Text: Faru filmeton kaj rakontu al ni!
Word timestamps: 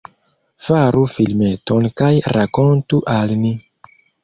Faru 0.67 1.03
filmeton 1.17 1.87
kaj 2.03 2.11
rakontu 2.39 3.03
al 3.19 3.39
ni! 3.45 3.55